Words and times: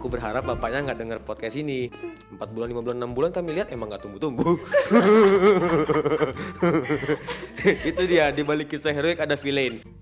aku 0.00 0.08
berharap 0.08 0.48
bapaknya 0.48 0.80
nggak 0.88 0.98
dengar 1.04 1.18
podcast 1.20 1.60
ini. 1.60 1.92
Empat 2.32 2.48
bulan, 2.56 2.72
lima 2.72 2.80
bulan, 2.80 2.96
enam 3.04 3.12
bulan 3.12 3.36
kami 3.36 3.52
lihat 3.52 3.68
emang 3.68 3.92
nggak 3.92 4.00
tumbuh-tumbuh. 4.00 4.56
Itu 7.92 8.02
dia 8.08 8.32
di 8.32 8.40
balik 8.40 8.72
kisah 8.72 8.96
heroik 8.96 9.20
ada 9.20 9.36
villain. 9.36 9.99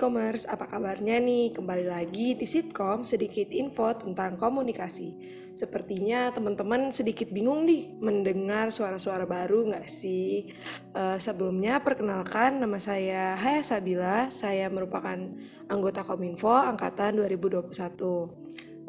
E-commerce, 0.00 0.48
apa 0.48 0.64
kabarnya 0.64 1.20
nih? 1.20 1.52
Kembali 1.52 1.84
lagi 1.84 2.32
di 2.32 2.48
Sitkom 2.48 3.04
sedikit 3.04 3.52
info 3.52 3.92
tentang 3.92 4.40
komunikasi. 4.40 5.12
Sepertinya 5.52 6.32
teman-teman 6.32 6.88
sedikit 6.88 7.28
bingung 7.28 7.68
nih 7.68 8.00
mendengar 8.00 8.72
suara-suara 8.72 9.28
baru 9.28 9.68
nggak 9.68 9.84
sih? 9.84 10.56
Eh, 10.96 11.18
sebelumnya 11.20 11.84
perkenalkan 11.84 12.64
nama 12.64 12.80
saya 12.80 13.36
Haya 13.36 13.60
Sabila, 13.60 14.32
saya 14.32 14.72
merupakan 14.72 15.20
anggota 15.68 16.00
Kominfo 16.00 16.48
angkatan 16.48 17.20
2021. 17.20 18.32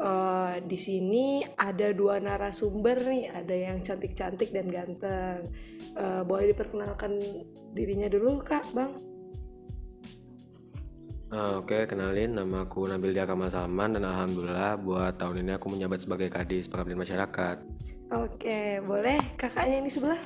Eh, 0.00 0.64
di 0.64 0.78
sini 0.80 1.44
ada 1.60 1.92
dua 1.92 2.24
narasumber 2.24 3.04
nih, 3.04 3.28
ada 3.36 3.52
yang 3.52 3.84
cantik-cantik 3.84 4.48
dan 4.48 4.64
ganteng. 4.72 5.52
Eh, 5.92 6.24
boleh 6.24 6.56
diperkenalkan 6.56 7.20
dirinya 7.76 8.08
dulu 8.08 8.40
kak, 8.40 8.72
bang? 8.72 9.11
Ah, 11.32 11.56
Oke, 11.64 11.88
kenalin 11.88 12.36
nama 12.36 12.68
aku 12.68 12.84
Nabil 12.84 13.16
Dia 13.16 13.24
Kamal 13.24 13.48
Salman 13.48 13.96
dan 13.96 14.04
alhamdulillah 14.04 14.76
buat 14.76 15.16
tahun 15.16 15.40
ini 15.40 15.56
aku 15.56 15.72
menjabat 15.72 16.04
sebagai 16.04 16.28
Kadis 16.28 16.68
Pengabdian 16.68 17.00
Masyarakat. 17.00 17.56
Oke, 18.12 18.84
boleh 18.84 19.16
kakaknya 19.40 19.80
ini 19.80 19.88
sebelah? 19.88 20.20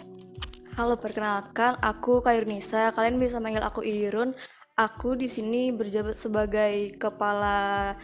Halo, 0.74 0.98
perkenalkan 0.98 1.78
aku 1.78 2.27
Kairunisa. 2.27 2.91
Kalian 2.91 3.23
bisa 3.23 3.38
manggil 3.38 3.62
aku 3.62 3.87
Irun. 3.87 4.34
Aku 4.74 5.14
di 5.14 5.30
sini 5.30 5.70
berjabat 5.70 6.19
sebagai 6.19 6.91
kepala 6.98 7.95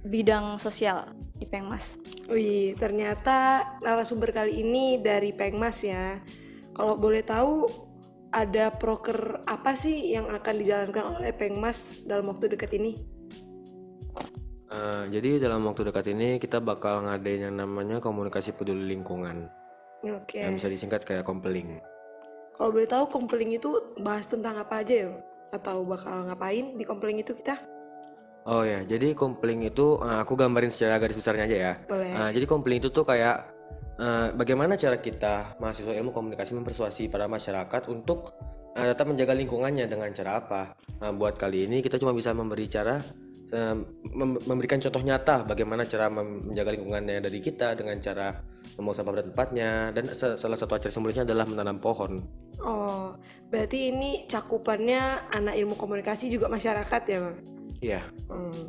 bidang 0.00 0.56
sosial 0.56 1.12
di 1.36 1.44
Pengmas. 1.44 2.00
Wih, 2.32 2.80
ternyata 2.80 3.60
narasumber 3.84 4.32
kali 4.32 4.64
ini 4.64 5.04
dari 5.04 5.36
Pengmas 5.36 5.84
ya. 5.84 6.24
Kalau 6.72 6.96
boleh 6.96 7.20
tahu, 7.20 7.85
ada 8.36 8.68
proker 8.68 9.40
apa 9.48 9.72
sih 9.72 10.12
yang 10.12 10.28
akan 10.28 10.54
dijalankan 10.60 11.16
oleh 11.16 11.32
Pengmas 11.32 11.96
dalam 12.04 12.28
waktu 12.28 12.52
dekat 12.52 12.76
ini? 12.76 13.00
Eh, 14.66 15.04
jadi 15.08 15.40
dalam 15.48 15.64
waktu 15.64 15.88
dekat 15.88 16.12
ini 16.12 16.36
kita 16.36 16.60
bakal 16.60 17.08
ngadain 17.08 17.48
yang 17.48 17.56
namanya 17.56 17.96
komunikasi 17.96 18.52
peduli 18.52 18.92
lingkungan. 18.92 19.48
Oke. 20.04 20.44
Yang 20.44 20.60
bisa 20.60 20.68
disingkat 20.68 21.00
kayak 21.08 21.24
kompeling. 21.24 21.80
Kalau 22.56 22.72
boleh 22.72 22.88
tahu, 22.88 23.08
kompeling 23.08 23.56
itu 23.56 23.72
bahas 24.04 24.28
tentang 24.28 24.60
apa 24.60 24.84
aja 24.84 25.08
ya? 25.08 25.08
Atau 25.54 25.88
bakal 25.88 26.28
ngapain 26.28 26.76
di 26.76 26.84
kompeling 26.84 27.24
itu 27.24 27.32
kita? 27.32 27.56
Oh 28.46 28.62
ya, 28.62 28.84
jadi 28.84 29.16
kompeling 29.16 29.64
itu 29.64 29.96
eh, 30.04 30.18
aku 30.20 30.36
gambarin 30.36 30.68
secara 30.68 31.00
garis 31.00 31.16
besarnya 31.16 31.48
aja 31.48 31.56
ya. 31.56 31.72
Boleh. 31.88 32.12
Eh, 32.12 32.30
jadi 32.36 32.44
kompeling 32.44 32.78
itu 32.84 32.92
tuh 32.92 33.08
kayak 33.08 33.55
eh, 34.00 34.28
bagaimana 34.32 34.76
cara 34.76 35.00
kita 35.00 35.60
mahasiswa 35.60 35.92
ilmu 35.96 36.12
komunikasi 36.12 36.56
mempersuasi 36.56 37.08
para 37.08 37.26
masyarakat 37.26 37.82
untuk 37.92 38.32
eh, 38.76 38.92
tetap 38.92 39.08
menjaga 39.08 39.32
lingkungannya 39.32 39.88
dengan 39.88 40.12
cara 40.12 40.40
apa? 40.40 40.62
Nah, 41.00 41.12
buat 41.12 41.36
kali 41.36 41.68
ini 41.68 41.80
kita 41.80 42.00
cuma 42.00 42.12
bisa 42.12 42.32
memberi 42.32 42.68
cara 42.68 43.00
eh, 43.52 43.76
mem- 44.14 44.42
memberikan 44.44 44.80
contoh 44.80 45.02
nyata 45.02 45.44
bagaimana 45.44 45.84
cara 45.84 46.08
menjaga 46.12 46.72
lingkungannya 46.76 47.20
dari 47.20 47.38
kita 47.40 47.76
dengan 47.76 47.98
cara 48.00 48.36
membuang 48.76 48.96
sampah 48.96 49.12
pada 49.16 49.24
tempatnya 49.24 49.70
dan 49.94 50.12
sa- 50.12 50.36
salah 50.36 50.58
satu 50.58 50.76
acara 50.76 50.92
simbolisnya 50.92 51.24
adalah 51.24 51.48
menanam 51.48 51.80
pohon. 51.80 52.20
Oh, 52.60 53.12
berarti 53.48 53.92
ini 53.92 54.24
cakupannya 54.28 55.32
anak 55.32 55.54
ilmu 55.60 55.76
komunikasi 55.76 56.32
juga 56.32 56.48
masyarakat 56.48 57.02
ya, 57.08 57.18
Bang? 57.20 57.36
Iya. 57.80 58.00
Hmm. 58.32 58.64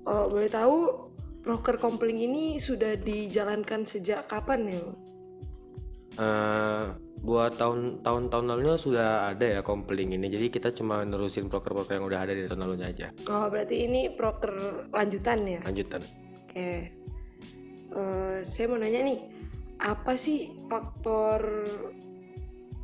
Kalau 0.00 0.26
boleh 0.32 0.50
tahu, 0.50 0.78
proker 1.40 1.80
kompeling 1.80 2.20
ini 2.24 2.60
sudah 2.60 2.96
dijalankan 3.00 3.84
sejak 3.88 4.28
kapan 4.28 4.60
ya? 4.68 4.82
Eh, 6.20 6.84
buat 7.20 7.60
tahun 7.60 8.00
tahun 8.00 8.32
tahun 8.32 8.44
lalunya 8.48 8.76
sudah 8.80 9.28
ada 9.28 9.46
ya 9.46 9.60
kompeling 9.60 10.16
ini 10.16 10.26
jadi 10.32 10.48
kita 10.48 10.72
cuma 10.72 11.04
nerusin 11.04 11.52
proker-proker 11.52 12.00
yang 12.00 12.08
udah 12.08 12.20
ada 12.24 12.32
di 12.32 12.48
tahun 12.48 12.64
lalunya 12.64 12.88
aja 12.88 13.12
Oh, 13.28 13.46
berarti 13.52 13.84
ini 13.84 14.08
proker 14.16 14.88
lanjutan 14.88 15.44
ya? 15.44 15.60
lanjutan 15.64 16.00
Oke. 16.50 16.90
Eh, 17.90 18.36
saya 18.42 18.66
mau 18.66 18.74
nanya 18.74 19.06
nih, 19.06 19.18
apa 19.78 20.18
sih 20.18 20.50
faktor 20.66 21.42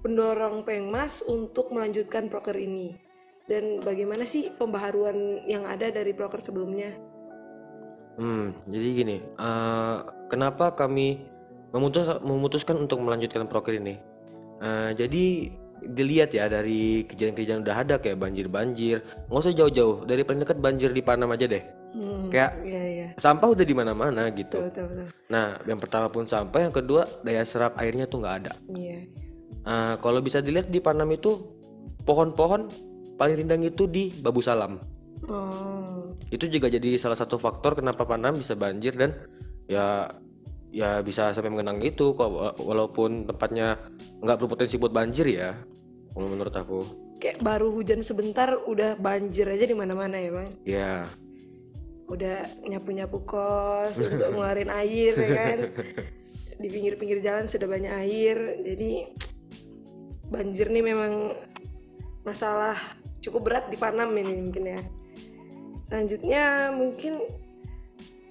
pendorong 0.07 0.63
Pengmas 0.63 1.27
untuk 1.27 1.75
melanjutkan 1.75 2.31
proker 2.31 2.55
ini? 2.55 2.95
Dan 3.47 3.83
bagaimana 3.83 4.23
sih 4.23 4.55
pembaharuan 4.55 5.47
yang 5.51 5.67
ada 5.67 5.91
dari 5.91 6.15
proker 6.15 6.43
sebelumnya? 6.43 6.95
Hmm 8.17 8.69
jadi 8.69 8.87
gini 8.93 9.17
eh, 9.21 9.97
kenapa 10.27 10.73
kami 10.73 11.21
memutus 11.71 12.09
memutuskan 12.21 12.77
untuk 12.79 13.01
melanjutkan 13.01 13.45
proker 13.47 13.77
ini 13.77 13.97
Eh, 14.57 14.97
jadi 14.97 15.53
dilihat 15.85 16.33
ya 16.33 16.49
dari 16.49 17.05
kejadian-kejadian 17.05 17.61
udah 17.61 17.77
ada 17.77 17.95
kayak 18.01 18.17
banjir-banjir 18.17 19.05
nggak 19.29 19.37
usah 19.37 19.53
jauh-jauh 19.53 20.09
dari 20.09 20.25
paling 20.25 20.41
dekat 20.41 20.57
banjir 20.57 20.89
di 20.91 21.05
Panam 21.05 21.29
aja 21.31 21.45
deh 21.45 21.61
Hmm, 21.93 22.29
kayak 22.33 22.57
Iya, 22.65 22.83
iya. 22.89 23.09
sampah 23.21 23.53
udah 23.53 23.65
di 23.65 23.73
mana-mana 23.73 24.33
gitu 24.33 24.65
Betul, 24.65 24.89
betul, 24.89 25.05
betul. 25.05 25.07
nah 25.29 25.61
yang 25.65 25.77
pertama 25.77 26.09
pun 26.09 26.25
sampah 26.25 26.61
yang 26.65 26.73
kedua 26.73 27.05
daya 27.21 27.45
serap 27.45 27.77
airnya 27.77 28.09
tuh 28.09 28.25
nggak 28.25 28.37
ada 28.45 28.53
Iya. 28.73 29.01
Nah, 29.67 30.01
kalau 30.01 30.25
bisa 30.25 30.41
dilihat 30.41 30.73
di 30.73 30.81
Panam 30.81 31.13
itu 31.13 31.37
pohon-pohon 32.01 32.73
paling 33.17 33.37
rindang 33.37 33.61
itu 33.61 33.85
di 33.85 34.15
Babu 34.15 34.39
Salam. 34.41 34.79
Oh, 35.29 35.76
Itu 36.27 36.51
juga 36.51 36.67
jadi 36.67 36.99
salah 36.99 37.15
satu 37.15 37.39
faktor 37.39 37.79
kenapa 37.79 38.03
Panam 38.03 38.39
bisa 38.39 38.59
banjir 38.59 38.99
dan 38.99 39.15
ya 39.67 40.11
ya 40.69 41.01
bisa 41.01 41.31
sampai 41.31 41.49
mengenang 41.49 41.79
gitu 41.79 42.13
kok 42.13 42.27
wa- 42.29 42.57
walaupun 42.59 43.25
tempatnya 43.25 43.79
nggak 44.21 44.39
berpotensi 44.43 44.77
buat 44.77 44.91
banjir 44.91 45.27
ya. 45.31 45.55
Menurut 46.17 46.53
aku. 46.53 46.81
kayak 47.17 47.41
baru 47.41 47.73
hujan 47.73 48.05
sebentar 48.05 48.61
udah 48.69 49.01
banjir 49.01 49.49
aja 49.49 49.65
di 49.65 49.73
mana-mana 49.73 50.21
ya, 50.21 50.31
Bang. 50.37 50.51
Ya, 50.69 50.95
Udah 52.07 52.45
nyapu-nyapu 52.63 53.25
kos 53.25 53.97
untuk 53.99 54.37
ngeluarin 54.37 54.69
air 54.69 55.17
ya 55.17 55.31
kan. 55.33 55.59
Di 56.61 56.69
pinggir-pinggir 56.69 57.25
jalan 57.25 57.49
sudah 57.49 57.65
banyak 57.65 57.93
air. 58.05 58.37
Jadi 58.61 59.11
banjir 60.29 60.69
nih 60.69 60.85
memang 60.85 61.33
masalah 62.21 62.77
cukup 63.21 63.41
berat 63.49 63.65
di 63.69 63.81
Panam 63.81 64.13
ini 64.13 64.37
mungkin 64.37 64.65
ya. 64.69 64.81
Selanjutnya 65.87 66.75
mungkin 66.75 67.23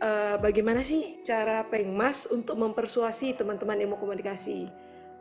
eh, 0.03 0.35
bagaimana 0.39 0.83
sih 0.83 1.23
cara 1.23 1.63
Pengmas 1.67 2.27
untuk 2.27 2.59
mempersuasi 2.59 3.35
teman-teman 3.39 3.79
ilmu 3.79 3.95
komunikasi 3.95 4.67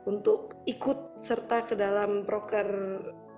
untuk 0.05 0.59
ikut 0.67 1.25
serta 1.25 1.65
ke 1.65 1.75
dalam 1.79 2.27
proker 2.27 2.69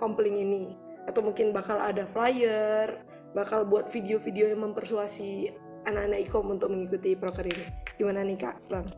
kompling 0.03 0.43
ini 0.43 0.75
atau 1.07 1.23
mungkin 1.23 1.55
bakal 1.55 1.79
ada 1.79 2.03
flyer, 2.11 2.99
bakal 3.31 3.63
buat 3.63 3.87
video-video 3.87 4.51
yang 4.51 4.67
mempersuasi 4.67 5.55
anak-anak 5.87 6.27
ikom 6.27 6.51
untuk 6.51 6.75
mengikuti 6.75 7.15
proker 7.15 7.47
ini. 7.47 7.67
Gimana 7.95 8.27
nih 8.27 8.39
Kak, 8.43 8.57
Bang? 8.67 8.91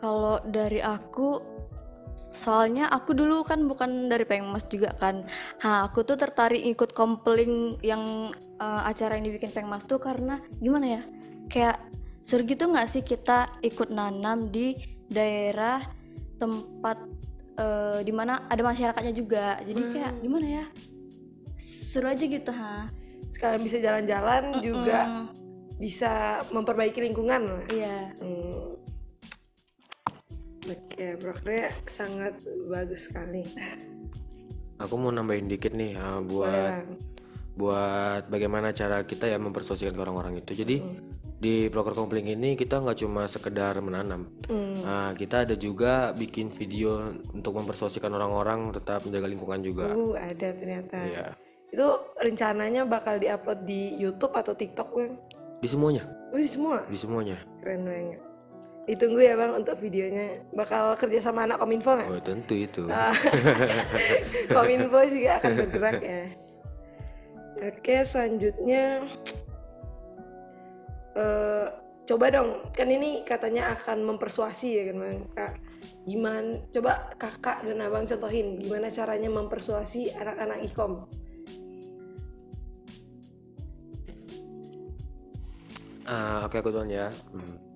Kalau 0.00 0.40
dari 0.48 0.80
aku, 0.80 1.59
soalnya 2.30 2.86
aku 2.86 3.12
dulu 3.12 3.42
kan 3.42 3.66
bukan 3.66 4.06
dari 4.06 4.24
Pengmas 4.24 4.66
juga 4.70 4.94
kan. 4.94 5.26
Nah, 5.62 5.90
aku 5.90 6.06
tuh 6.06 6.14
tertarik 6.14 6.62
ikut 6.62 6.94
kompeling 6.94 7.78
yang 7.82 8.34
eh, 8.58 8.82
acara 8.86 9.18
yang 9.18 9.26
dibikin 9.26 9.50
Pengmas 9.50 9.84
tuh 9.84 9.98
karena 9.98 10.38
gimana 10.62 10.98
ya? 10.98 11.02
Kayak 11.50 11.78
seru 12.22 12.46
gitu 12.46 12.70
nggak 12.70 12.88
sih 12.88 13.02
kita 13.02 13.58
ikut 13.64 13.90
nanam 13.90 14.48
di 14.52 14.78
daerah 15.10 15.82
tempat 16.38 16.98
eh, 17.58 18.00
di 18.06 18.12
mana 18.14 18.46
ada 18.46 18.62
masyarakatnya 18.62 19.14
juga. 19.14 19.58
Jadi 19.66 19.82
kayak 19.90 20.12
gimana 20.22 20.46
ya? 20.46 20.64
Seru 21.60 22.08
aja 22.08 22.24
gitu, 22.24 22.50
ha. 22.56 22.88
Sekalian 23.28 23.62
bisa 23.62 23.76
jalan-jalan 23.78 24.64
juga 24.64 25.00
Mm, 25.06 25.26
bisa 25.80 26.44
memperbaiki 26.52 27.00
lingkungan 27.00 27.40
lah. 27.40 27.64
Iya. 27.68 27.98
Hmm. 28.20 28.79
Oke, 30.68 31.16
prokernya 31.16 31.72
sangat 31.88 32.36
bagus 32.68 33.08
sekali. 33.08 33.48
aku 34.80 34.94
mau 34.96 35.12
nambahin 35.12 35.48
dikit 35.48 35.76
nih 35.76 35.96
uh, 35.96 36.20
buat 36.24 36.48
Boleh, 36.48 36.96
buat 37.56 38.22
bagaimana 38.32 38.72
cara 38.72 39.04
kita 39.04 39.28
ya 39.28 39.36
mempersuasikan 39.36 39.92
ke 39.92 40.00
orang-orang 40.00 40.40
itu. 40.40 40.56
Jadi 40.56 40.80
di 41.40 41.68
proker 41.72 41.96
kompling 41.96 42.28
ini 42.28 42.52
kita 42.56 42.80
nggak 42.80 43.00
cuma 43.00 43.24
sekedar 43.24 43.80
menanam, 43.80 44.28
Hmm. 44.48 44.84
Nah, 44.84 45.10
kita 45.16 45.48
ada 45.48 45.56
juga 45.56 46.12
bikin 46.12 46.52
video 46.52 47.16
untuk 47.32 47.56
mempersuasikan 47.56 48.12
orang-orang 48.12 48.72
tetap 48.72 49.04
menjaga 49.04 49.28
lingkungan 49.28 49.60
juga. 49.64 49.88
Uh, 49.92 50.16
ada 50.16 50.52
ternyata. 50.52 50.96
Iya. 51.00 51.26
Itu 51.72 51.86
rencananya 52.20 52.84
bakal 52.84 53.16
diupload 53.22 53.64
di 53.64 53.94
YouTube 53.96 54.34
atau 54.36 54.52
TikTok, 54.52 54.88
Bang? 54.92 55.16
Di 55.60 55.68
semuanya, 55.68 56.08
Wih, 56.32 56.48
semua. 56.48 56.84
di 56.88 56.96
semuanya. 56.96 57.36
Keren 57.60 57.84
banget. 57.84 58.20
Ditunggu 58.88 59.20
ya 59.20 59.36
bang 59.36 59.52
untuk 59.56 59.76
videonya. 59.76 60.40
Bakal 60.52 60.96
kerja 60.96 61.20
sama 61.20 61.44
anak 61.44 61.60
kominfo 61.60 61.92
nggak? 61.94 62.08
Oh 62.10 62.22
tentu 62.22 62.54
itu. 62.56 62.84
Ah. 62.88 63.12
kominfo 64.56 65.00
juga 65.08 65.40
akan 65.40 65.52
bergerak 65.66 66.00
ya. 66.00 66.22
Oke 67.60 67.96
selanjutnya 68.08 69.04
eh 71.10 71.66
coba 72.06 72.26
dong 72.30 72.70
kan 72.74 72.90
ini 72.90 73.22
katanya 73.22 73.70
akan 73.74 74.02
mempersuasi 74.02 74.68
ya 74.74 74.82
kan 74.90 74.96
bang 74.98 75.18
kak 75.30 75.52
gimana 76.08 76.58
coba 76.74 77.12
kakak 77.14 77.62
dan 77.62 77.82
abang 77.86 78.02
contohin 78.02 78.58
gimana 78.58 78.90
caranya 78.90 79.30
mempersuasi 79.30 80.10
anak-anak 80.16 80.58
ikom 80.66 81.06
Ah, 86.10 86.42
Oke 86.42 86.58
aku 86.58 86.74
duluan 86.74 86.90
ya. 86.90 87.14
Hmm. 87.30 87.69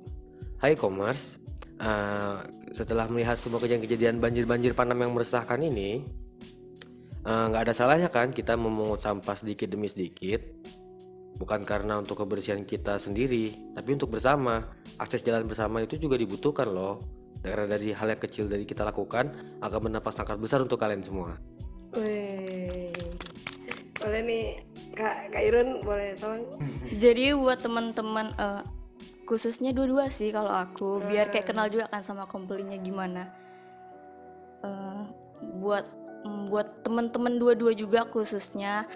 Hai 0.62 0.79
Commerce, 0.79 1.45
Ah, 1.85 2.39
setelah 2.71 3.11
melihat 3.11 3.35
semua 3.35 3.59
kejadian-kejadian 3.59 4.23
banjir-banjir 4.23 4.79
Panam 4.79 4.95
yang 5.03 5.11
meresahkan 5.11 5.59
ini, 5.59 6.06
ah, 7.27 7.51
nggak 7.51 7.71
ada 7.71 7.75
salahnya 7.75 8.09
kan 8.09 8.31
kita 8.31 8.55
memungut 8.55 9.03
sampah 9.03 9.35
sedikit 9.35 9.67
demi 9.75 9.91
sedikit, 9.91 10.41
bukan 11.35 11.67
karena 11.67 11.99
untuk 11.99 12.23
kebersihan 12.23 12.62
kita 12.62 13.03
sendiri, 13.03 13.75
tapi 13.75 13.99
untuk 13.99 14.15
bersama. 14.15 14.71
Akses 14.95 15.27
jalan 15.27 15.51
bersama 15.51 15.83
itu 15.83 15.99
juga 15.99 16.15
dibutuhkan 16.15 16.71
loh. 16.71 17.03
Karena 17.43 17.67
dari 17.67 17.91
hal 17.91 18.15
yang 18.15 18.23
kecil 18.23 18.47
dari 18.47 18.62
kita 18.62 18.87
lakukan 18.87 19.59
akan 19.59 19.79
bernampak 19.83 20.15
sangat 20.15 20.39
besar 20.39 20.62
untuk 20.62 20.79
kalian 20.79 21.03
semua. 21.03 21.35
Wih. 21.99 22.95
boleh 23.99 24.21
nih 24.21 24.47
kak 24.93 25.33
kak 25.33 25.43
Irun 25.49 25.81
boleh 25.81 26.12
tolong 26.21 26.45
Jadi 27.00 27.33
buat 27.33 27.59
teman-teman 27.65 28.37
eh, 28.37 28.62
khususnya 29.25 29.73
dua-dua 29.73 30.12
sih 30.12 30.31
kalau 30.31 30.53
aku 30.53 31.00
biar 31.05 31.32
kayak 31.32 31.49
kenal 31.49 31.67
juga 31.69 31.88
kan 31.88 32.05
sama 32.05 32.29
komplingnya 32.29 32.79
gimana. 32.81 33.32
Eh, 34.65 35.03
buat 35.61 35.85
mm, 36.25 36.49
buat 36.49 36.85
teman-teman 36.85 37.37
dua-dua 37.37 37.73
juga 37.76 38.09
khususnya 38.09 38.88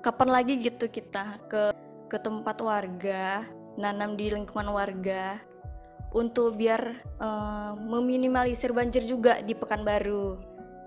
kapan 0.00 0.28
lagi 0.32 0.60
gitu 0.60 0.88
kita 0.88 1.40
ke 1.48 1.72
ke 2.08 2.16
tempat 2.20 2.60
warga 2.60 3.44
nanam 3.80 4.14
di 4.14 4.30
lingkungan 4.30 4.70
warga 4.70 5.40
untuk 6.14 6.56
biar 6.56 6.82
eh, 7.20 7.72
meminimalisir 7.76 8.70
banjir 8.70 9.04
juga 9.04 9.42
di 9.42 9.52
Pekanbaru. 9.52 10.38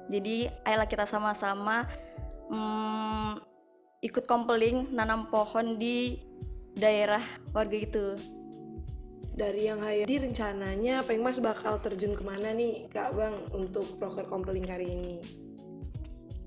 Jadi 0.08 0.48
ayolah 0.64 0.88
kita 0.88 1.04
sama-sama 1.04 1.84
mm, 2.48 3.44
ikut 4.02 4.24
kompeling 4.24 4.94
nanam 4.96 5.28
pohon 5.28 5.76
di 5.76 6.22
daerah 6.78 7.22
warga 7.52 7.78
itu. 7.78 8.37
Dari 9.38 9.70
yang 9.70 9.86
haya 9.86 10.10
di 10.10 10.18
rencananya 10.18 11.06
Pengmas 11.06 11.38
bakal 11.38 11.78
terjun 11.78 12.18
ke 12.18 12.26
mana 12.26 12.50
nih 12.58 12.90
kak 12.90 13.14
bang 13.14 13.38
untuk 13.54 14.02
proker 14.02 14.26
kompeling 14.26 14.66
kali 14.66 14.88
ini 14.90 15.16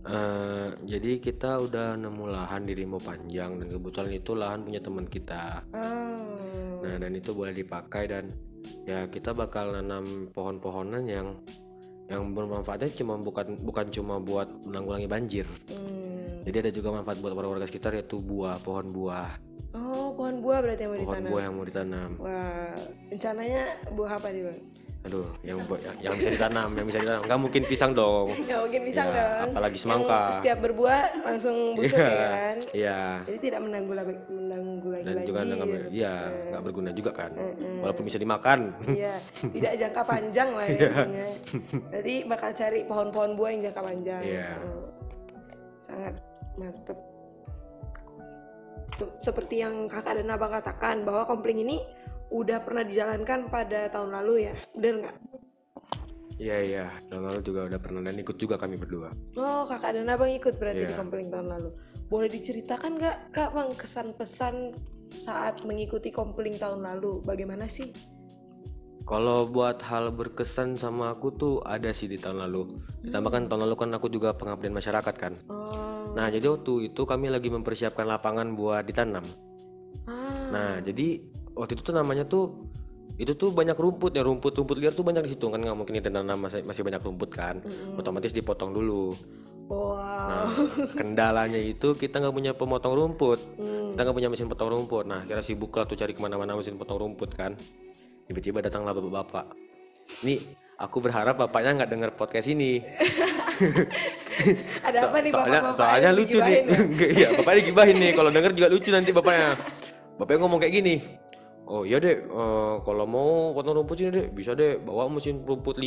Eh, 0.01 0.69
jadi 0.89 1.21
kita 1.21 1.61
udah 1.61 1.93
nemu 1.93 2.25
lahan 2.33 2.65
di 2.65 2.73
Rimbo 2.73 2.97
Panjang 2.97 3.61
dan 3.61 3.69
kebetulan 3.69 4.13
itu 4.17 4.33
lahan 4.33 4.65
punya 4.65 4.81
teman 4.81 5.05
kita. 5.05 5.61
oh 5.77 6.81
Nah, 6.81 6.97
dan 6.97 7.13
itu 7.13 7.37
boleh 7.37 7.53
dipakai 7.53 8.09
dan 8.09 8.33
ya 8.89 9.05
kita 9.13 9.37
bakal 9.37 9.77
nanam 9.77 10.33
pohon-pohonan 10.33 11.05
yang 11.05 11.37
yang 12.09 12.33
bermanfaatnya 12.33 12.97
cuma 12.97 13.21
bukan 13.21 13.61
bukan 13.61 13.93
cuma 13.93 14.17
buat 14.17 14.49
menanggulangi 14.65 15.05
banjir. 15.05 15.45
hmm. 15.69 16.49
Jadi 16.49 16.57
ada 16.57 16.73
juga 16.73 16.89
manfaat 16.97 17.21
buat 17.21 17.37
warga 17.37 17.69
sekitar 17.69 17.93
yaitu 17.93 18.25
buah, 18.25 18.57
pohon 18.65 18.89
buah, 18.97 19.37
oh 19.77 20.00
pohon 20.31 20.38
buah 20.41 20.59
berarti 20.62 20.81
yang 20.81 20.91
mau 20.91 20.97
pohon 20.97 21.11
ditanam 21.11 21.27
buah 21.29 21.43
yang 21.43 21.55
mau 21.55 21.67
ditanam. 21.67 22.11
wah 22.17 22.71
rencananya 23.11 23.62
buah 23.91 24.12
apa 24.15 24.29
nih 24.31 24.44
bang 24.47 24.61
Aduh, 25.00 25.32
yang 25.41 25.56
yang, 25.65 25.97
yang 26.05 26.12
bisa 26.12 26.29
ditanam, 26.29 26.77
yang 26.77 26.85
bisa 26.85 27.00
ditanam. 27.00 27.25
Nggak 27.25 27.41
mungkin 27.41 27.62
pisang 27.65 27.97
dong. 27.97 28.29
nggak 28.44 28.61
mungkin 28.61 28.81
pisang 28.85 29.09
Ya, 29.09 29.17
dong 29.17 29.49
apalagi 29.49 29.73
Yang 29.73 29.85
semangka. 29.88 30.21
setiap 30.29 30.59
berbuah 30.61 31.00
langsung 31.25 31.56
busuk 31.81 31.97
Iya, 31.97 32.12
ya 32.12 32.29
kan 32.29 32.56
Iya. 32.77 32.99
jadi 33.25 33.38
tidak 33.41 33.61
menanggulangi 33.65 34.15
menanggulangi 34.29 35.05
Dan 35.09 35.17
juga 35.25 35.41
banjir 35.41 35.56
nggak 35.56 35.88
iya, 35.88 36.15
nggak 36.53 36.62
berguna 36.69 36.91
juga 36.93 37.11
kan. 37.17 37.32
Walaupun 37.81 38.05
bisa 38.05 38.21
dimakan. 38.21 38.61
Iya, 38.93 39.15
tidak 39.56 39.73
jangka 39.81 40.03
panjang 40.05 40.49
lah 40.53 40.67
ya. 40.69 40.77
intinya. 40.77 41.29
Berarti 41.88 42.15
bakal 42.29 42.50
cari 42.53 42.79
pohon-pohon 42.85 43.31
buah 43.41 43.50
yang 43.56 43.62
jangka 43.65 43.81
panjang. 43.81 44.21
Iya. 44.21 44.49
Oh, 44.61 44.85
Sangat 45.81 46.15
mantep. 46.61 46.99
Seperti 49.17 49.62
yang 49.62 49.88
kakak 49.88 50.20
dan 50.20 50.29
abang 50.32 50.52
katakan 50.52 51.05
bahwa 51.06 51.25
kompling 51.25 51.62
ini 51.62 51.81
udah 52.31 52.62
pernah 52.62 52.87
dijalankan 52.87 53.50
pada 53.50 53.91
tahun 53.91 54.14
lalu 54.23 54.50
ya, 54.50 54.55
bener 54.76 54.94
nggak? 55.06 55.17
Iya 56.41 56.56
iya, 56.64 56.87
tahun 57.12 57.25
lalu 57.29 57.41
juga 57.44 57.61
udah 57.69 57.81
pernah 57.82 58.00
dan 58.00 58.17
ikut 58.17 58.37
juga 58.41 58.56
kami 58.56 58.81
berdua. 58.81 59.12
Oh 59.37 59.69
kakak 59.69 60.00
dan 60.00 60.08
abang 60.08 60.32
ikut 60.32 60.56
berarti 60.56 60.88
di 60.88 60.94
Iya. 60.94 60.97
kompling 60.97 61.29
tahun 61.29 61.52
lalu. 61.52 61.70
Boleh 62.08 62.29
diceritakan 62.32 62.97
nggak 62.97 63.17
kak 63.37 63.50
bang 63.52 63.70
kesan 63.76 64.17
pesan 64.17 64.55
saat 65.20 65.67
mengikuti 65.69 66.08
kompling 66.08 66.56
tahun 66.56 66.81
lalu? 66.81 67.20
Bagaimana 67.29 67.69
sih? 67.69 67.93
Kalau 69.11 69.50
buat 69.50 69.82
hal 69.91 70.14
berkesan 70.14 70.79
sama 70.79 71.11
aku 71.11 71.35
tuh 71.35 71.55
ada 71.67 71.91
sih 71.91 72.06
di 72.06 72.14
tahun 72.14 72.46
lalu. 72.46 72.79
Ditambah 73.03 73.31
kan 73.35 73.43
tahun 73.50 73.67
lalu 73.67 73.75
kan 73.75 73.91
aku 73.99 74.06
juga 74.06 74.38
pengabdian 74.38 74.70
masyarakat 74.70 75.14
kan. 75.19 75.35
Oh, 75.50 75.90
Nah 76.17 76.26
jadi 76.29 76.47
waktu 76.50 76.93
itu 76.93 77.02
kami 77.06 77.31
lagi 77.31 77.49
mempersiapkan 77.52 78.05
lapangan 78.06 78.52
buat 78.55 78.82
ditanam. 78.85 79.25
ah, 80.08 80.50
Nah 80.50 80.70
jadi 80.82 81.23
waktu 81.55 81.79
itu 81.79 81.82
tuh 81.87 81.94
namanya 81.94 82.25
tuh 82.26 82.69
itu 83.20 83.37
tuh 83.37 83.52
banyak 83.52 83.76
rumput 83.76 84.17
ya 84.17 84.25
rumput 84.25 84.56
rumput 84.56 84.81
liar 84.81 84.97
tuh 84.97 85.05
banyak 85.05 85.29
di 85.29 85.37
situ 85.37 85.52
kan 85.52 85.61
nggak 85.61 85.76
mungkin 85.76 85.93
ditanam 86.00 86.41
masih 86.41 86.64
masih 86.64 86.82
banyak 86.82 87.02
rumput 87.05 87.31
kan. 87.31 87.61
Otomatis 88.00 88.32
dipotong 88.32 88.73
dulu. 88.73 89.12
wow. 89.70 90.00
Nah, 90.26 90.50
kendalanya 90.99 91.61
itu 91.61 91.94
kita 91.94 92.19
nggak 92.19 92.35
punya 92.35 92.53
pemotong 92.56 92.96
rumput. 92.96 93.38
Hmm. 93.61 93.93
Kita 93.94 94.00
nggak 94.08 94.17
punya 94.17 94.31
mesin 94.32 94.49
potong 94.50 94.73
rumput. 94.73 95.05
Nah, 95.06 95.23
kira 95.29 95.44
sibuk 95.44 95.70
lah 95.76 95.87
tuh 95.87 95.94
cari 95.94 96.11
ke 96.17 96.19
mana-mana 96.19 96.56
mesin 96.56 96.75
potong 96.75 96.99
rumput 96.99 97.31
kan. 97.37 97.55
Tiba-tiba 98.26 98.64
datanglah 98.64 98.96
bapak-bapak. 98.96 99.46
Nih, 100.26 100.41
aku 100.81 100.99
berharap 100.99 101.38
bapaknya 101.38 101.82
nggak 101.82 101.91
dengar 101.93 102.11
podcast 102.17 102.50
ini. 102.50 102.82
Ada 104.89 104.99
apa 105.11 105.19
nih 105.21 105.31
soalnya, 105.31 105.61
bapak-bapak 105.61 105.77
soalnya 105.77 106.11
lucu 106.17 106.39
nih. 106.41 106.55
ya? 106.57 106.62
Iya, 107.19 107.29
bapaknya 107.41 107.61
gibahin 107.69 107.97
nih. 108.01 108.11
Kalau 108.17 108.31
denger 108.33 108.53
juga 108.57 108.69
lucu 108.73 108.89
nanti 108.89 109.11
bapaknya. 109.12 109.49
Bapaknya 110.17 110.39
ngomong 110.41 110.61
kayak 110.61 110.75
gini. 110.81 110.97
Oh 111.70 111.87
iya 111.87 112.02
dek, 112.02 112.26
eh, 112.26 112.75
kalau 112.82 113.06
mau 113.06 113.55
potong 113.55 113.78
rumput 113.78 113.94
sini 113.94 114.11
dek, 114.11 114.34
bisa 114.34 114.58
dek 114.58 114.82
bawa 114.82 115.06
mesin 115.06 115.38
rumput 115.46 115.78
5 115.78 115.87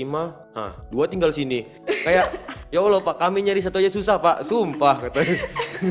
Nah, 0.55 0.71
dua 0.87 1.11
tinggal 1.11 1.35
sini. 1.35 1.67
Kayak, 1.83 2.31
ya 2.73 2.79
Allah 2.79 3.03
pak, 3.03 3.19
kami 3.19 3.43
nyari 3.43 3.59
satu 3.59 3.83
aja 3.83 3.91
susah 3.91 4.15
pak, 4.15 4.47
sumpah 4.47 5.03
katanya. 5.03 5.43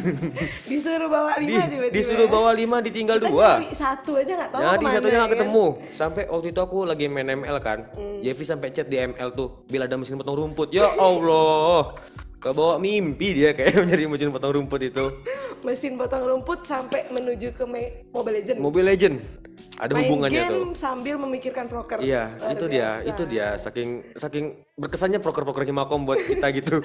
Disuruh 0.72 1.12
bawa 1.12 1.37
Di, 1.37 1.44
lima 1.44 1.68
tiba-tiba. 1.68 1.92
disuruh 1.92 2.25
bawa 2.25 2.56
lima 2.56 2.80
ditinggal 2.80 3.20
dua. 3.20 3.61
Nyari 3.61 3.68
satu 3.68 4.16
aja 4.16 4.32
nggak 4.32 4.49
tahu 4.49 4.61
Jadi 4.64 4.72
ke 4.72 4.80
mana, 4.80 4.96
satunya 4.96 5.12
ya 5.12 5.18
nggak 5.20 5.28
kan? 5.28 5.37
ketemu. 5.37 5.64
Sampai 5.92 6.22
waktu 6.25 6.49
itu 6.49 6.61
aku 6.64 6.78
lagi 6.88 7.04
main 7.12 7.28
ML 7.28 7.56
kan. 7.61 7.78
Jeffrey 8.25 8.49
sampai 8.49 8.72
chat 8.72 8.88
di 8.88 8.96
ML 8.96 9.28
tuh, 9.37 9.61
bila 9.68 9.84
ada 9.84 10.00
mesin 10.00 10.16
potong 10.16 10.40
rumput. 10.40 10.72
Ya 10.72 10.88
Allah. 10.88 12.00
Kebawa 12.40 12.75
mimpi 12.80 13.37
dia 13.37 13.52
kayak 13.52 13.76
nyari 13.92 14.08
mesin 14.08 14.32
potong 14.32 14.56
rumput 14.56 14.80
itu. 14.80 15.20
Mesin 15.61 16.00
potong 16.00 16.25
rumput 16.25 16.64
sampai 16.64 17.12
menuju 17.12 17.52
ke 17.52 17.68
Mobile 18.08 18.40
Legend. 18.40 18.56
Mobile 18.56 18.88
Legend. 18.88 19.41
Ada 19.75 19.93
Main 19.93 20.05
hubungannya 20.05 20.43
game 20.43 20.52
tuh. 20.52 20.64
sambil 20.75 21.17
memikirkan 21.17 21.67
proker. 21.67 21.99
Iya, 21.99 22.29
Luar 22.35 22.52
itu 22.52 22.64
dia, 22.67 22.88
biasa. 22.93 23.09
itu 23.09 23.23
dia. 23.25 23.47
Saking 23.57 23.88
saking 24.14 24.45
berkesannya 24.75 25.19
proker-proker 25.19 25.64
Himakom 25.64 26.05
buat 26.05 26.19
kita 26.19 26.47
gitu. 26.52 26.85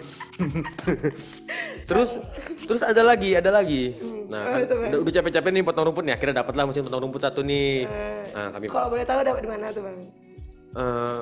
terus 1.90 2.18
terus 2.64 2.82
ada 2.82 3.02
lagi, 3.02 3.34
ada 3.34 3.50
lagi. 3.50 3.96
Nah, 4.28 4.44
Oh, 4.44 4.52
kan 4.52 4.60
udah, 4.66 5.00
udah 5.02 5.14
capek-capek 5.14 5.52
nih 5.52 5.64
potong 5.64 5.86
rumput 5.86 6.04
nih. 6.04 6.14
Akhirnya 6.14 6.42
dapatlah 6.42 6.64
mesin 6.64 6.84
potong 6.84 7.02
rumput 7.02 7.22
satu 7.22 7.42
nih. 7.42 7.86
Eh. 7.86 8.24
Nah, 8.34 8.48
kami 8.52 8.66
Kalau 8.68 8.88
boleh 8.88 9.04
tahu 9.04 9.20
dapat 9.22 9.42
di 9.42 9.50
mana 9.50 9.66
tuh 9.70 9.84
bang? 9.84 10.00
eh, 10.70 11.20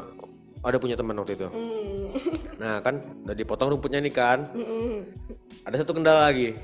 ada 0.62 0.78
punya 0.78 0.96
teman 0.96 1.16
waktu 1.16 1.34
itu. 1.36 1.48
Hmm. 1.48 2.04
Nah 2.56 2.80
kan 2.80 2.96
udah 3.24 3.36
dipotong 3.36 3.70
rumputnya 3.70 4.00
nih 4.00 4.12
kan. 4.12 4.50
Mm-mm. 4.50 5.06
Ada 5.62 5.82
satu 5.82 5.94
kendala 5.94 6.26
lagi. 6.26 6.58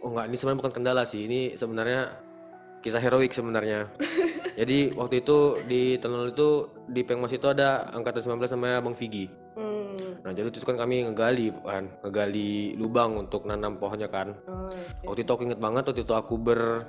Oh 0.00 0.08
enggak, 0.10 0.26
ini 0.26 0.36
sebenarnya 0.36 0.60
bukan 0.60 0.72
kendala 0.72 1.02
sih. 1.04 1.24
Ini 1.24 1.40
sebenarnya 1.54 2.08
kisah 2.80 2.98
heroik 2.98 3.30
sebenarnya. 3.30 3.88
Jadi 4.54 4.94
waktu 4.94 5.26
itu 5.26 5.38
di 5.66 5.98
lalu 5.98 6.30
itu 6.30 6.50
di 6.86 7.02
Pengmas 7.02 7.34
itu 7.34 7.46
ada 7.50 7.90
angkatan 7.90 8.22
19 8.22 8.54
namanya 8.54 8.78
Bang 8.78 8.94
Vigi. 8.94 9.26
Hmm. 9.58 10.22
Nah 10.22 10.30
jadi 10.30 10.50
itu 10.50 10.62
kan 10.62 10.78
kami 10.78 11.06
ngegali 11.10 11.50
kan, 11.62 11.90
ngegali 12.06 12.78
lubang 12.78 13.18
untuk 13.18 13.46
nanam 13.50 13.78
pohonnya 13.82 14.06
kan. 14.06 14.34
Oh, 14.46 14.70
Waktu 15.10 15.26
itu 15.26 15.30
aku 15.34 15.42
inget 15.50 15.58
banget 15.58 15.86
waktu 15.90 16.02
itu 16.06 16.14
aku 16.14 16.34
ber 16.38 16.86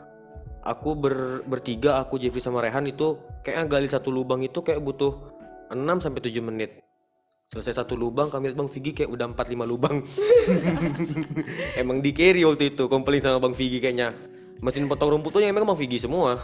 aku 0.66 0.98
ber, 0.98 1.16
bertiga 1.46 2.02
aku 2.02 2.18
Jeffrey 2.22 2.42
sama 2.42 2.62
Rehan 2.62 2.86
itu 2.90 3.18
kayaknya 3.46 3.66
gali 3.70 3.88
satu 3.90 4.10
lubang 4.10 4.42
itu 4.42 4.62
kayak 4.66 4.82
butuh 4.82 5.34
6 5.74 6.06
sampai 6.06 6.22
7 6.22 6.42
menit. 6.46 6.86
Selesai 7.46 7.86
satu 7.86 7.94
lubang 7.94 8.34
kami 8.34 8.50
lihat 8.50 8.58
Bang 8.58 8.70
Vigi 8.70 8.94
kayak 8.94 9.10
udah 9.10 9.26
4 9.34 9.54
5 9.54 9.70
lubang. 9.70 10.02
Emang 11.82 12.02
di 12.02 12.10
carry 12.14 12.42
waktu 12.46 12.74
itu 12.74 12.90
komplain 12.90 13.22
sama 13.22 13.42
Bang 13.42 13.58
Vigi 13.58 13.82
kayaknya. 13.82 14.14
mesin 14.56 14.88
potong 14.88 15.12
rumput 15.12 15.36
tuh 15.36 15.44
yang 15.44 15.52
emang 15.52 15.68
Bang 15.68 15.76
Vigi 15.76 16.00
semua 16.00 16.40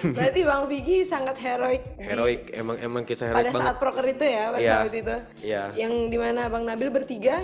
Berarti 0.00 0.40
Bang 0.42 0.64
Vicky 0.66 1.02
sangat 1.02 1.36
heroik 1.38 1.82
di- 1.94 2.04
heroik 2.04 2.40
emang 2.52 2.76
emang 2.78 3.02
kisah 3.02 3.26
heroik 3.26 3.40
pada 3.40 3.50
banget 3.50 3.64
saat 3.64 3.76
proker 3.78 4.06
itu 4.06 4.24
ya 4.24 4.44
pada 4.48 4.60
Iya. 4.60 4.74
saat 4.76 4.94
itu. 4.94 5.16
Iya. 5.42 5.62
Yang 5.74 5.92
di 6.08 6.18
mana 6.18 6.40
Bang 6.46 6.64
Nabil 6.64 6.88
bertiga 6.88 7.36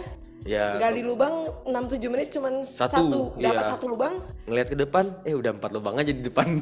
ya 0.44 0.76
gali 0.76 1.00
lubang 1.00 1.32
6-7 1.64 2.04
menit 2.06 2.28
cuman 2.30 2.60
Satu, 2.60 2.92
satu, 3.08 3.20
dapat 3.34 3.64
iya. 3.64 3.72
satu 3.72 3.86
lubang 3.88 4.14
ngelihat 4.44 4.68
ke 4.68 4.76
depan 4.76 5.04
eh 5.24 5.32
udah 5.32 5.56
empat 5.56 5.70
lubang 5.72 5.96
aja 5.96 6.12
di 6.12 6.20
depan 6.20 6.60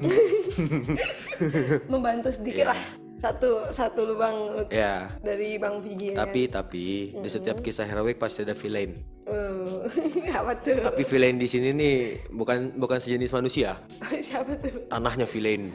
membantu 1.92 2.30
sedikit 2.30 2.70
lah 2.70 2.78
satu 3.22 3.50
satu 3.70 4.00
lubang 4.02 4.66
ya. 4.66 5.06
dari 5.22 5.54
Bang 5.54 5.78
Vicky 5.78 6.10
ya. 6.10 6.26
tapi 6.26 6.50
tapi 6.50 6.86
di 7.14 7.28
setiap 7.30 7.62
kisah 7.62 7.86
heroik 7.86 8.18
pasti 8.18 8.42
ada 8.42 8.50
villain. 8.50 8.98
Oh, 9.30 9.86
apa 10.42 10.58
tuh? 10.58 10.82
tapi 10.82 11.06
villain 11.06 11.38
di 11.38 11.46
sini 11.46 11.70
nih 11.70 11.96
bukan 12.34 12.74
bukan 12.74 12.98
sejenis 12.98 13.30
manusia. 13.30 13.78
Siapa 14.26 14.58
tuh? 14.58 14.90
tanahnya 14.90 15.30
villain. 15.30 15.70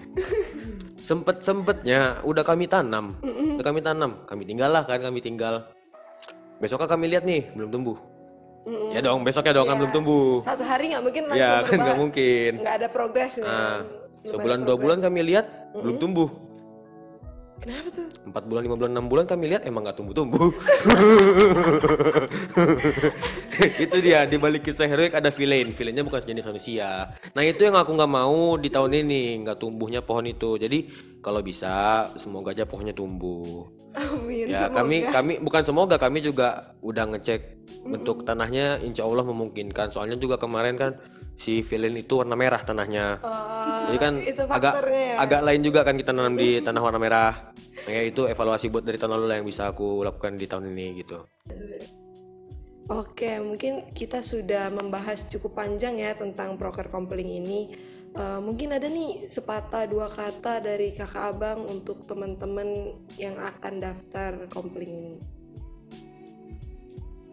Sempet 1.00 1.40
sempetnya 1.40 2.20
udah 2.28 2.44
kami 2.44 2.68
tanam. 2.68 3.16
Udah 3.56 3.64
kami 3.64 3.80
tanam. 3.80 4.28
Kami 4.28 4.44
tinggal 4.44 4.76
lah 4.76 4.84
kan 4.84 5.00
kami 5.00 5.24
tinggal. 5.24 5.72
Besoknya 6.60 6.92
kami 6.92 7.08
lihat 7.08 7.24
nih 7.24 7.48
belum 7.56 7.72
tumbuh. 7.72 7.96
Ya 8.92 9.00
dong 9.00 9.24
besoknya 9.24 9.56
dong 9.56 9.72
kan 9.72 9.80
belum 9.80 9.96
tumbuh. 9.96 10.44
Satu 10.44 10.68
hari 10.68 10.92
nggak 10.92 11.00
mungkin 11.08 11.24
langsung 11.32 11.40
ya 11.40 11.64
kan 11.64 11.78
nggak 11.80 12.00
mungkin. 12.04 12.52
Nggak 12.60 12.76
ada 12.84 12.88
progres 12.92 13.40
nih. 13.40 13.48
nah, 13.48 13.80
sebulan 14.28 14.68
dua 14.68 14.76
bulan 14.76 15.00
kami 15.00 15.24
lihat 15.24 15.48
belum 15.72 15.96
tumbuh 15.96 16.47
Kenapa 17.58 17.90
tuh? 17.90 18.08
empat 18.28 18.44
bulan 18.44 18.62
lima 18.68 18.76
bulan 18.76 18.92
enam 18.92 19.08
bulan 19.08 19.26
kami 19.26 19.48
lihat 19.48 19.64
emang 19.64 19.88
nggak 19.88 19.98
tumbuh 19.98 20.12
tumbuh 20.12 20.52
itu 23.88 23.98
dia 24.04 24.28
di 24.28 24.36
balik 24.36 24.68
kisah 24.68 24.86
heroik 24.86 25.16
ada 25.16 25.32
villain 25.32 25.72
villainnya 25.72 26.04
bukan 26.04 26.20
sejenis 26.20 26.46
manusia 26.52 27.16
nah 27.32 27.42
itu 27.42 27.64
yang 27.64 27.80
aku 27.80 27.96
nggak 27.96 28.12
mau 28.12 28.60
di 28.60 28.68
tahun 28.68 29.08
ini 29.08 29.48
nggak 29.48 29.58
tumbuhnya 29.64 30.04
pohon 30.04 30.28
itu 30.28 30.60
jadi 30.60 30.84
kalau 31.24 31.40
bisa 31.40 32.08
semoga 32.20 32.52
aja 32.52 32.68
pohonnya 32.68 32.92
tumbuh 32.92 33.72
Amin. 33.96 34.52
ya 34.52 34.68
semoga. 34.68 34.84
kami 34.84 34.98
kami 35.08 35.34
bukan 35.40 35.64
semoga 35.64 35.96
kami 35.96 36.20
juga 36.20 36.76
udah 36.84 37.08
ngecek 37.16 37.42
bentuk 37.88 38.28
tanahnya 38.28 38.84
insya 38.84 39.08
Allah 39.08 39.24
memungkinkan 39.24 39.96
soalnya 39.96 40.20
juga 40.20 40.36
kemarin 40.36 40.76
kan 40.76 41.00
si 41.38 41.62
villain 41.62 41.94
itu 41.94 42.18
warna 42.18 42.34
merah 42.34 42.60
tanahnya 42.66 43.22
Oh, 43.22 43.94
jadi 43.94 43.98
kan 44.02 44.14
itu 44.20 44.42
agak 44.50 44.74
ya. 44.90 45.22
agak 45.22 45.42
lain 45.46 45.62
juga 45.62 45.86
kan 45.86 45.96
kita 45.96 46.12
nanam 46.12 46.34
di 46.34 46.60
tanah 46.60 46.82
warna 46.82 47.00
merah. 47.00 47.54
Nah, 47.88 47.92
ya 47.94 48.02
itu 48.04 48.26
evaluasi 48.26 48.74
buat 48.74 48.84
dari 48.84 48.98
tahun 48.98 49.16
lalu 49.16 49.26
lah 49.30 49.36
yang 49.40 49.48
bisa 49.48 49.70
aku 49.70 50.02
lakukan 50.02 50.36
di 50.36 50.50
tahun 50.50 50.74
ini 50.74 50.86
gitu. 51.06 51.24
Oke, 52.88 53.38
mungkin 53.44 53.92
kita 53.92 54.24
sudah 54.24 54.72
membahas 54.72 55.28
cukup 55.28 55.60
panjang 55.60 56.00
ya 56.00 56.18
tentang 56.18 56.56
broker 56.58 56.90
kompling 56.90 57.28
ini. 57.28 57.76
Eh, 58.18 58.40
mungkin 58.42 58.74
ada 58.74 58.90
nih 58.90 59.30
sepatah 59.30 59.86
dua 59.86 60.10
kata 60.10 60.58
dari 60.64 60.90
kakak 60.90 61.38
abang 61.38 61.62
untuk 61.70 62.08
teman-teman 62.10 62.98
yang 63.20 63.38
akan 63.38 63.78
daftar 63.78 64.50
kompling 64.50 64.90
ini. 64.90 65.16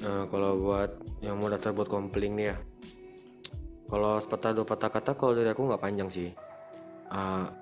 Nah, 0.04 0.28
kalau 0.28 0.60
buat 0.60 0.90
yang 1.24 1.40
mau 1.40 1.48
daftar 1.48 1.72
buat 1.72 1.88
kompling 1.88 2.36
nih 2.36 2.46
ya. 2.52 2.56
Kalau 3.84 4.16
sepatah 4.16 4.50
dua 4.56 4.66
patah 4.66 4.90
kata 4.90 5.12
kalau 5.14 5.36
dari 5.36 5.48
aku 5.50 5.68
nggak 5.68 5.82
panjang 5.82 6.08
sih. 6.08 6.30
Ah, 7.12 7.52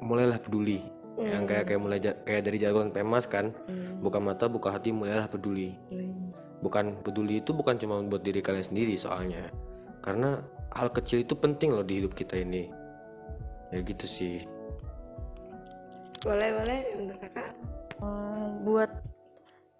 mulailah 0.00 0.40
peduli. 0.40 0.80
Yang 1.16 1.44
kayak 1.48 1.64
kayak 1.72 1.80
mulai 1.80 1.98
kayak 2.00 2.42
dari 2.44 2.58
jargon 2.60 2.92
pemas 2.92 3.24
kan. 3.24 3.52
Buka 4.00 4.20
mata, 4.20 4.48
buka 4.48 4.72
hati, 4.72 4.92
mulailah 4.92 5.28
peduli. 5.28 5.76
Bukan 6.60 7.04
peduli 7.04 7.40
itu 7.44 7.52
bukan 7.52 7.76
cuma 7.76 8.00
buat 8.04 8.24
diri 8.24 8.40
kalian 8.40 8.64
sendiri 8.64 8.96
soalnya. 8.96 9.48
Karena 10.04 10.40
hal 10.76 10.92
kecil 10.92 11.24
itu 11.24 11.36
penting 11.36 11.72
loh 11.72 11.84
di 11.84 12.00
hidup 12.04 12.12
kita 12.12 12.36
ini. 12.36 12.68
Ya 13.72 13.80
gitu 13.80 14.04
sih. 14.04 14.44
Boleh, 16.24 16.50
boleh, 16.52 16.78
untuk 16.96 17.18
kakak. 17.22 17.50
Eh, 18.02 18.46
buat 18.66 18.90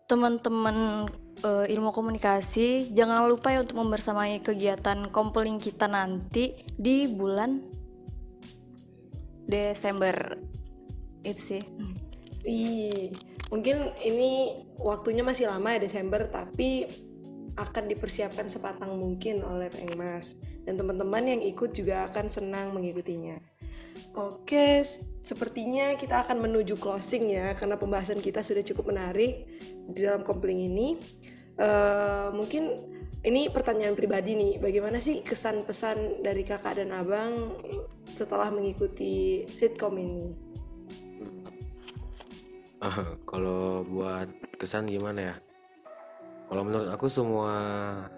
teman-teman 0.07 1.09
eh, 1.43 1.67
ilmu 1.73 1.91
komunikasi 1.93 2.95
jangan 2.95 3.27
lupa 3.27 3.53
ya 3.53 3.65
untuk 3.65 3.81
membersamai 3.83 4.41
kegiatan 4.41 5.11
kompeling 5.11 5.61
kita 5.61 5.91
nanti 5.91 6.57
di 6.77 7.11
bulan 7.11 7.61
Desember. 9.47 10.39
Itu 11.23 11.41
sih. 11.41 11.63
Wih, 12.47 13.11
mungkin 13.51 13.91
ini 14.07 14.55
waktunya 14.79 15.27
masih 15.27 15.51
lama 15.51 15.75
ya 15.75 15.83
Desember, 15.83 16.31
tapi 16.31 16.87
akan 17.57 17.89
dipersiapkan 17.89 18.47
sepatang 18.47 18.95
mungkin 18.95 19.41
oleh 19.43 19.73
Pengmas 19.73 20.37
dan 20.67 20.75
teman-teman 20.75 21.25
yang 21.25 21.41
ikut 21.47 21.73
juga 21.73 22.11
akan 22.11 22.27
senang 22.27 22.75
mengikutinya. 22.75 23.39
Oke, 24.17 24.83
sepertinya 25.23 25.95
kita 25.95 26.25
akan 26.25 26.43
menuju 26.49 26.81
closing 26.81 27.31
ya 27.31 27.55
karena 27.55 27.79
pembahasan 27.79 28.19
kita 28.19 28.41
sudah 28.43 28.65
cukup 28.67 28.91
menarik 28.91 29.47
di 29.93 30.01
dalam 30.03 30.27
kompling 30.27 30.67
ini. 30.67 30.99
Eh, 31.57 32.29
mungkin 32.35 32.93
ini 33.25 33.49
pertanyaan 33.49 33.97
pribadi 33.97 34.37
nih, 34.37 34.53
bagaimana 34.61 35.01
sih 35.01 35.21
kesan 35.25 35.65
pesan 35.65 36.21
dari 36.21 36.45
kakak 36.45 36.81
dan 36.81 36.93
abang 36.93 37.57
setelah 38.13 38.49
mengikuti 38.49 39.45
sitkom 39.53 39.97
ini? 40.01 40.27
Ah, 42.81 43.17
kalau 43.31 43.85
buat 43.85 44.33
kesan 44.57 44.89
gimana 44.89 45.33
ya? 45.33 45.37
Kalau 46.47 46.63
menurut 46.63 46.89
aku 46.95 47.11
semua 47.11 47.53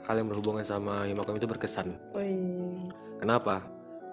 hal 0.04 0.14
yang 0.20 0.28
berhubungan 0.28 0.60
sama 0.60 1.08
Himakom 1.08 1.40
itu 1.40 1.48
berkesan. 1.48 1.96
Wih. 2.12 2.92
Kenapa? 3.24 3.64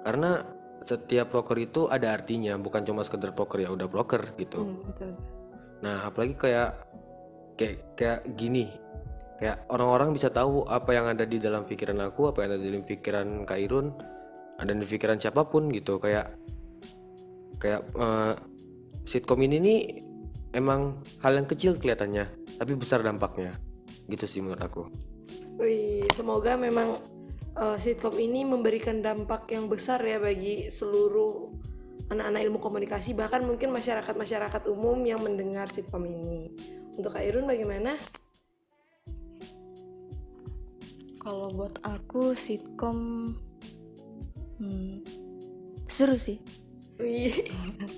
Karena 0.08 0.40
setiap 0.86 1.34
broker 1.34 1.58
itu 1.60 1.92
ada 1.92 2.16
artinya, 2.16 2.56
bukan 2.56 2.86
cuma 2.86 3.04
sekedar 3.04 3.36
broker 3.36 3.60
ya 3.60 3.74
udah 3.74 3.90
broker 3.90 4.24
gitu. 4.40 4.64
Hmm, 4.64 4.80
betul. 4.88 5.12
Nah, 5.84 6.08
apalagi 6.08 6.38
kayak 6.38 6.70
kayak 7.60 7.78
kayak 8.00 8.20
gini. 8.40 8.72
Kayak 9.36 9.68
orang-orang 9.68 10.16
bisa 10.16 10.32
tahu 10.32 10.64
apa 10.64 10.96
yang 10.96 11.12
ada 11.12 11.28
di 11.28 11.36
dalam 11.36 11.68
pikiran 11.68 12.00
aku, 12.08 12.32
apa 12.32 12.48
yang 12.48 12.56
ada 12.56 12.60
di 12.62 12.72
dalam 12.72 12.86
pikiran 12.88 13.28
Kak 13.44 13.60
Irun, 13.60 13.92
ada 14.56 14.72
di 14.72 14.88
pikiran 14.88 15.20
siapa 15.20 15.44
pun 15.52 15.68
gitu. 15.76 16.00
Kayak 16.00 16.40
kayak 17.60 17.84
eh, 17.84 18.34
sitkom 19.04 19.44
ini 19.44 19.58
nih 19.60 19.80
emang 20.56 21.04
hal 21.20 21.36
yang 21.36 21.48
kecil 21.52 21.76
kelihatannya, 21.76 22.56
tapi 22.56 22.72
besar 22.80 23.04
dampaknya. 23.04 23.65
Gitu 24.06 24.26
sih 24.26 24.40
menurut 24.42 24.62
aku. 24.62 24.84
Wih, 25.58 26.06
semoga 26.14 26.60
memang 26.60 27.00
eh, 27.58 27.78
sitkom 27.80 28.18
ini 28.20 28.44
memberikan 28.44 29.00
dampak 29.00 29.50
yang 29.52 29.72
besar 29.72 30.04
ya 30.04 30.20
bagi 30.20 30.68
seluruh 30.68 31.52
anak-anak 32.12 32.42
ilmu 32.46 32.60
komunikasi 32.62 33.18
bahkan 33.18 33.42
mungkin 33.42 33.74
masyarakat-masyarakat 33.74 34.62
umum 34.70 35.00
yang 35.06 35.24
mendengar 35.24 35.72
sitkom 35.74 36.06
ini. 36.06 36.54
Untuk 36.96 37.12
Kak 37.12 37.26
Irun 37.28 37.50
bagaimana? 37.50 37.98
kalau 41.26 41.50
buat 41.50 41.82
aku 41.82 42.38
sitkom 42.38 43.34
hmm, 44.62 45.02
seru 45.90 46.22
sih 46.22 46.38
Wih, 47.02 47.34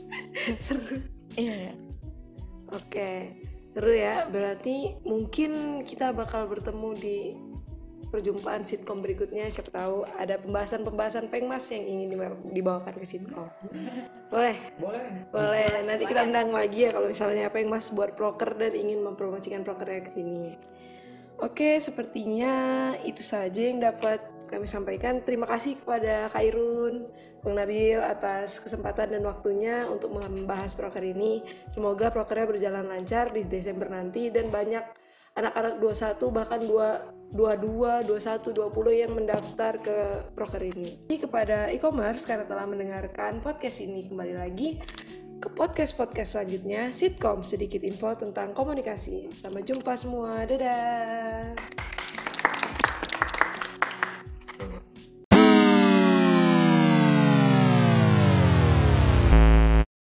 seru. 0.64 1.04
iya 1.36 1.76
Oke, 2.68 3.32
seru 3.74 3.94
ya. 3.94 4.28
Berarti 4.30 5.00
mungkin 5.04 5.84
kita 5.84 6.12
bakal 6.12 6.48
bertemu 6.48 6.90
di 6.98 7.18
perjumpaan 8.08 8.64
sitkom 8.64 9.04
berikutnya. 9.04 9.52
Siapa 9.52 9.68
tahu 9.72 10.08
ada 10.16 10.40
pembahasan-pembahasan 10.40 11.28
pengmas 11.28 11.68
yang 11.76 11.84
ingin 11.84 12.08
dibawa- 12.16 12.44
dibawakan 12.56 12.96
ke 12.96 13.06
sitkom. 13.06 13.52
Boleh? 14.32 14.58
Boleh. 14.80 15.08
Boleh. 15.32 15.68
Nanti 15.84 16.08
kita 16.08 16.24
undang 16.24 16.56
lagi 16.56 16.88
ya 16.88 16.96
kalau 16.96 17.12
misalnya 17.12 17.52
pengmas 17.52 17.92
buat 17.92 18.16
proker 18.16 18.56
dan 18.56 18.74
ingin 18.76 19.04
mempromosikan 19.04 19.68
prokernya 19.68 20.08
ke 20.08 20.12
sini. 20.16 20.56
Oke, 21.38 21.78
sepertinya 21.78 22.96
itu 23.06 23.22
saja 23.22 23.62
yang 23.62 23.78
dapat 23.78 24.24
kami 24.50 24.66
sampaikan. 24.66 25.22
Terima 25.22 25.46
kasih 25.46 25.78
kepada 25.78 26.32
Kak 26.34 26.42
Irun, 26.42 27.06
Bang 27.48 27.64
Nabil 27.64 27.96
atas 27.96 28.60
kesempatan 28.60 29.16
dan 29.16 29.24
waktunya 29.24 29.88
untuk 29.88 30.12
membahas 30.12 30.76
proker 30.76 31.00
ini. 31.00 31.40
Semoga 31.72 32.12
prokernya 32.12 32.44
berjalan 32.44 32.92
lancar 32.92 33.32
di 33.32 33.48
Desember 33.48 33.88
nanti 33.88 34.28
dan 34.28 34.52
banyak 34.52 34.84
anak-anak 35.40 35.80
21 35.80 36.36
bahkan 36.36 36.60
2 36.60 37.16
22, 37.28 38.08
21, 38.08 38.56
20 38.56 39.04
yang 39.04 39.12
mendaftar 39.12 39.80
ke 39.80 39.98
proker 40.32 40.64
ini. 40.64 41.08
Jadi 41.08 41.28
kepada 41.28 41.68
e-commerce 41.72 42.24
karena 42.24 42.48
telah 42.48 42.64
mendengarkan 42.64 43.44
podcast 43.44 43.84
ini 43.84 44.08
kembali 44.08 44.36
lagi 44.36 44.80
ke 45.38 45.48
podcast-podcast 45.52 46.40
selanjutnya 46.40 46.90
sitkom 46.96 47.44
sedikit 47.44 47.84
info 47.84 48.16
tentang 48.16 48.56
komunikasi. 48.56 49.32
Sampai 49.36 49.68
jumpa 49.68 49.96
semua. 50.00 50.48
Dadah. 50.48 51.97